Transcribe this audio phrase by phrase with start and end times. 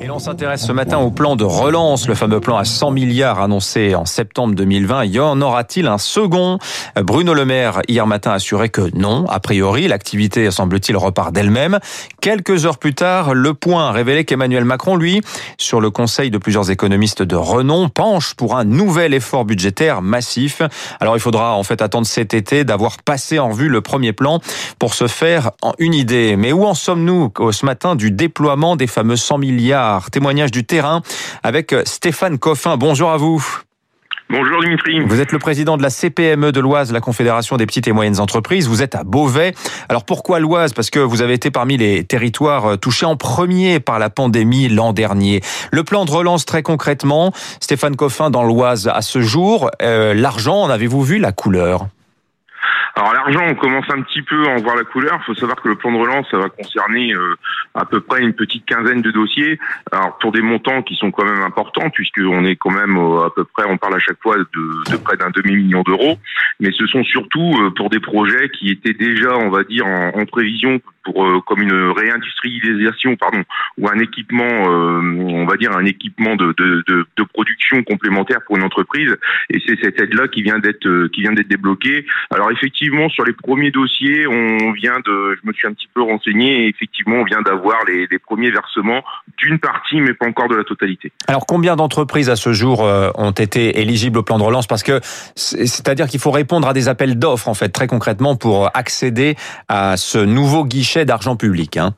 [0.00, 3.40] Et l'on s'intéresse ce matin au plan de relance, le fameux plan à 100 milliards
[3.40, 5.04] annoncé en septembre 2020.
[5.04, 6.58] Y en aura-t-il un second?
[6.96, 9.26] Bruno Le Maire, hier matin, assurait que non.
[9.28, 11.78] A priori, l'activité, semble-t-il, repart d'elle-même.
[12.20, 15.20] Quelques heures plus tard, le point révélait qu'Emmanuel Macron, lui,
[15.58, 20.62] sur le conseil de plusieurs économistes de renom, penche pour un nouvel effort budgétaire massif.
[21.00, 24.40] Alors il faudra en fait attendre cet été d'avoir passé en vue le premier plan
[24.78, 26.36] pour se faire une idée.
[26.36, 29.41] Mais où en sommes-nous ce matin du déploiement des fameux 100 milliards
[30.10, 31.02] Témoignage du terrain
[31.42, 32.76] avec Stéphane Coffin.
[32.76, 33.62] Bonjour à vous.
[34.30, 35.00] Bonjour Dimitri.
[35.00, 38.18] Vous êtes le président de la CPME de l'Oise, la Confédération des petites et moyennes
[38.18, 38.66] entreprises.
[38.66, 39.52] Vous êtes à Beauvais.
[39.90, 40.72] Alors pourquoi l'Oise?
[40.72, 44.70] Parce que vous avez été parmi les territoires euh, touchés en premier par la pandémie
[44.70, 45.42] l'an dernier.
[45.70, 50.62] Le plan de relance très concrètement, Stéphane Coffin dans l'Oise à ce jour, euh, l'argent,
[50.62, 51.88] en avez-vous vu la couleur?
[52.94, 55.18] Alors l'argent, on commence un petit peu à en voir la couleur.
[55.22, 57.36] Il faut savoir que le plan de relance, ça va concerner euh,
[57.74, 59.58] à peu près une petite quinzaine de dossiers.
[59.90, 63.30] Alors pour des montants qui sont quand même importants, puisqu'on est quand même euh, à
[63.30, 66.18] peu près, on parle à chaque fois de, près d'un demi-million d'euros.
[66.60, 70.26] Mais ce sont surtout euh, pour des projets qui étaient déjà, on va dire, en
[70.26, 73.42] prévision pour comme une réindustrialisation, pardon,
[73.78, 78.62] ou un équipement, on va dire un équipement de, de, de, production complémentaire pour une
[78.62, 79.16] entreprise.
[79.50, 82.04] Et c'est cette aide-là qui vient d'être qui vient d'être débloquée.
[82.30, 86.02] Alors effectivement sur les premiers dossiers, on vient de, je me suis un petit peu
[86.02, 89.02] renseigné, et effectivement, on vient d'avoir les, premiers versements
[89.38, 91.12] d'une partie, mais pas encore de la totalité.
[91.26, 94.66] Alors, combien d'entreprises à ce jour euh, ont été éligibles au plan de relance?
[94.66, 95.00] Parce que
[95.34, 99.34] c'est-à-dire qu'il faut répondre à des appels d'offres, en fait, très concrètement, pour accéder
[99.68, 101.76] à ce nouveau guichet d'argent public.
[101.76, 101.94] Hein.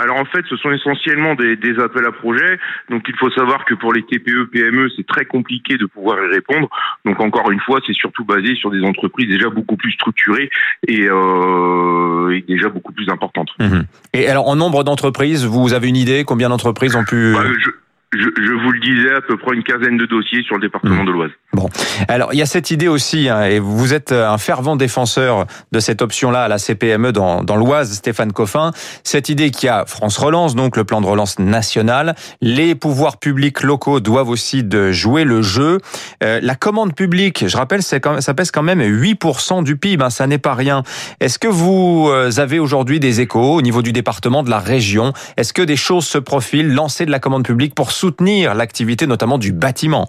[0.00, 2.58] Alors en fait, ce sont essentiellement des, appels à projets.
[2.88, 6.32] Donc il faut savoir que pour les TPE, PME, c'est très compliqué de pouvoir y
[6.32, 6.68] répondre.
[7.04, 10.48] Donc encore une fois, c'est surtout basé sur des entreprises déjà beaucoup plus structurées
[10.88, 13.50] et, euh, déjà beaucoup plus importantes.
[13.58, 13.84] Mhm.
[14.14, 17.70] Et alors en nombre d'entreprises, vous avez une idée combien d'entreprises ont pu bah, je,
[18.12, 21.06] vous le disais, à peu près une quinzaine de dossiers sur le département mmh.
[21.06, 21.30] de l'Oise.
[21.52, 21.68] Bon,
[22.08, 25.80] alors il y a cette idée aussi, hein, et vous êtes un fervent défenseur de
[25.80, 28.72] cette option-là à la CPME dans, dans l'Oise, Stéphane Coffin.
[29.04, 32.14] Cette idée qui a France Relance, donc le plan de relance national.
[32.40, 35.78] Les pouvoirs publics locaux doivent aussi de jouer le jeu.
[36.22, 40.10] Euh, la commande publique, je rappelle, quand, ça pèse quand même 8% du PIB, hein,
[40.10, 40.82] ça n'est pas rien.
[41.20, 45.12] Est-ce que vous euh, avez aujourd'hui des échos au niveau du département, de la région?
[45.36, 49.38] Est-ce que des choses se profilent, lancer de la commande publique pour soutenir l'activité notamment
[49.38, 50.08] du bâtiment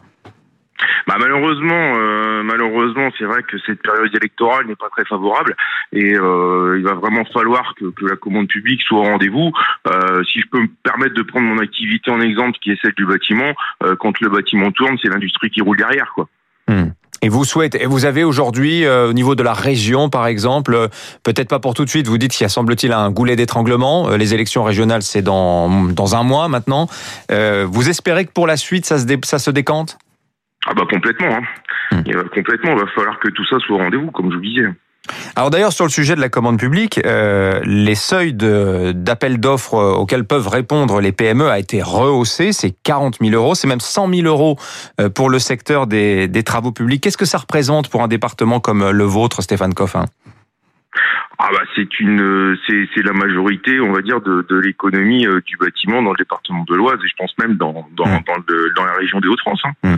[1.07, 5.55] bah malheureusement, euh, malheureusement, c'est vrai que cette période électorale n'est pas très favorable
[5.93, 9.51] et euh, il va vraiment falloir que, que, la commande publique soit au rendez-vous.
[9.87, 12.93] Euh, si je peux me permettre de prendre mon activité en exemple, qui est celle
[12.93, 13.53] du bâtiment,
[13.99, 16.27] quand le bâtiment tourne, c'est l'industrie qui roule derrière, quoi.
[16.67, 16.91] Hmm.
[17.23, 20.87] Et vous souhaitez, vous avez aujourd'hui euh, au niveau de la région, par exemple, euh,
[21.23, 22.07] peut-être pas pour tout de suite.
[22.07, 24.09] Vous dites qu'il y a semble-t-il un goulet d'étranglement.
[24.09, 26.87] Euh, les élections régionales, c'est dans dans un mois maintenant.
[27.29, 29.99] vous espérez que pour la suite, ça se ça se décante?
[30.65, 31.35] Ah bah complètement.
[31.35, 31.41] Hein.
[31.91, 32.03] Hmm.
[32.33, 32.71] complètement.
[32.71, 34.67] Il va falloir que tout ça soit au rendez-vous, comme je vous disais.
[35.41, 39.93] Alors d'ailleurs sur le sujet de la commande publique, euh, les seuils d'appel d'offres euh,
[39.93, 44.13] auxquels peuvent répondre les PME a été rehaussé, c'est 40 000 euros, c'est même 100
[44.13, 44.57] 000 euros
[44.99, 47.01] euh, pour le secteur des, des travaux publics.
[47.01, 50.05] Qu'est-ce que ça représente pour un département comme le vôtre, Stéphane Coffin?
[51.39, 56.03] Ah bah c'est une c'est la majorité on va dire de, de l'économie du bâtiment
[56.03, 58.19] dans le département de l'Oise et je pense même dans dans, mmh.
[58.27, 58.35] dans,
[58.75, 59.61] dans la région des Hauts-de-France.
[59.63, 59.71] Hein.
[59.81, 59.95] Mmh.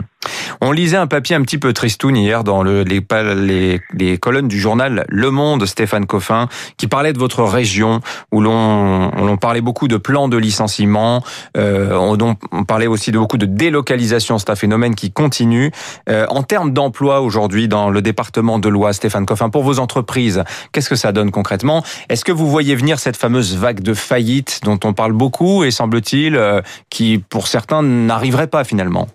[0.60, 4.58] On lisait un papier un petit peu tristoun hier dans le, les, les, colonnes du
[4.58, 8.00] journal Le Monde, Stéphane Coffin, qui parlait de votre région,
[8.32, 11.22] où l'on parlait beaucoup de plans de licenciement,
[11.56, 15.70] euh, on, on, parlait aussi de beaucoup de délocalisation, c'est un phénomène qui continue.
[16.08, 20.44] Euh, en termes d'emploi aujourd'hui dans le département de l'Oise, Stéphane Coffin, pour vos entreprises,
[20.72, 21.82] qu'est-ce que ça donne concrètement?
[22.08, 25.70] Est-ce que vous voyez venir cette fameuse vague de faillite dont on parle beaucoup et
[25.70, 26.60] semble-t-il euh,
[26.90, 29.08] qui, pour certains, n'arriverait pas finalement?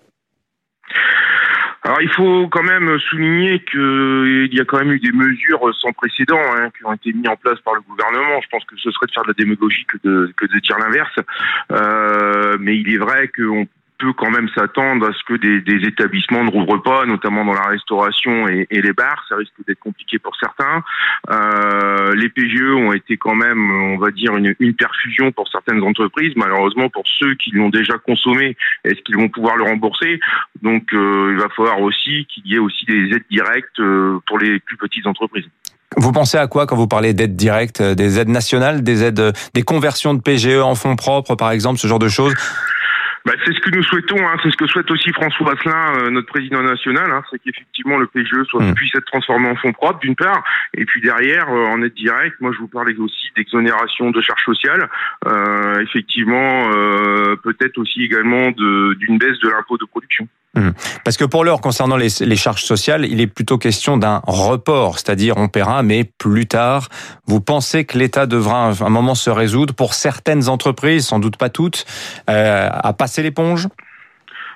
[1.89, 5.91] Alors il faut quand même souligner qu'il y a quand même eu des mesures sans
[5.91, 8.39] précédent hein, qui ont été mises en place par le gouvernement.
[8.43, 11.15] Je pense que ce serait de faire de la démagogie que de, que dire l'inverse.
[11.71, 13.65] Euh, mais il est vrai qu'on
[13.99, 17.67] peut quand même s'attendre à ce que des, établissements ne rouvrent pas, notamment dans la
[17.67, 19.23] restauration et, les bars.
[19.27, 20.83] Ça risque d'être compliqué pour certains.
[21.29, 25.83] Euh, les PGE ont été quand même, on va dire, une, une, perfusion pour certaines
[25.83, 26.33] entreprises.
[26.35, 28.55] Malheureusement, pour ceux qui l'ont déjà consommé,
[28.85, 30.19] est-ce qu'ils vont pouvoir le rembourser?
[30.61, 34.39] Donc, euh, il va falloir aussi qu'il y ait aussi des aides directes euh, pour
[34.39, 35.45] les plus petites entreprises.
[35.97, 37.81] Vous pensez à quoi quand vous parlez d'aides directes?
[37.81, 41.87] Des aides nationales, des aides, des conversions de PGE en fonds propres, par exemple, ce
[41.87, 42.33] genre de choses?
[43.25, 44.37] Bah, c'est ce que nous souhaitons, hein.
[44.41, 47.21] c'est ce que souhaite aussi François Asselin, euh, notre président national, hein.
[47.29, 48.73] c'est qu'effectivement le PGE soit, mmh.
[48.75, 50.43] puisse être transformé en fonds propres d'une part,
[50.73, 54.45] et puis derrière, euh, en aide directe, moi je vous parlais aussi d'exonération de charges
[54.45, 54.89] sociales,
[55.27, 56.69] euh, effectivement
[57.43, 60.27] peut-être aussi également d'une baisse de l'impôt de production.
[60.55, 60.69] Mmh.
[61.03, 64.97] Parce que pour l'heure, concernant les, les, charges sociales, il est plutôt question d'un report,
[64.97, 66.89] c'est-à-dire on paiera, mais plus tard.
[67.27, 71.37] Vous pensez que l'État devra à un moment se résoudre pour certaines entreprises, sans doute
[71.37, 71.85] pas toutes,
[72.27, 73.67] à passer l'éponge?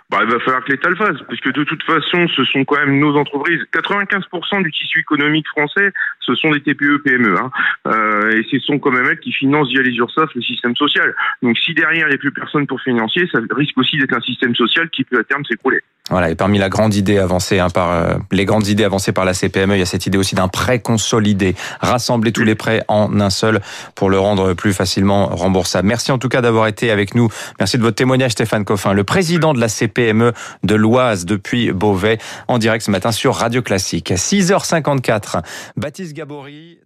[0.09, 2.77] Bah, il va falloir que l'État le fasse, puisque de toute façon, ce sont quand
[2.77, 3.61] même nos entreprises.
[3.73, 7.49] 95% du tissu économique français, ce sont des TPE, PME, hein.
[7.87, 11.15] euh, et ce sont quand même elles qui financent via les URSAF le système social.
[11.41, 14.21] Donc, si derrière il n'y a plus personne pour financer, ça risque aussi d'être un
[14.21, 15.81] système social qui peut à terme s'écrouler.
[16.09, 19.23] Voilà, et parmi la grande idée avancée hein, par euh, les grandes idées avancées par
[19.23, 22.83] la CPME, il y a cette idée aussi d'un prêt consolidé, rassembler tous les prêts
[22.89, 23.61] en un seul
[23.95, 25.87] pour le rendre plus facilement remboursable.
[25.87, 27.29] Merci en tout cas d'avoir été avec nous.
[27.57, 30.33] Merci de votre témoignage Stéphane Coffin, le président de la CPME
[30.63, 32.17] de l'Oise depuis Beauvais
[32.49, 34.11] en direct ce matin sur Radio Classique.
[34.11, 35.41] 6h54.
[35.77, 36.79] Baptiste Gabory